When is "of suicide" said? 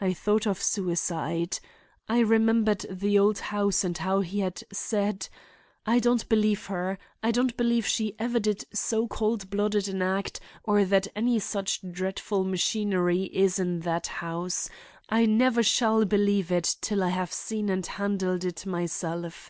0.46-1.58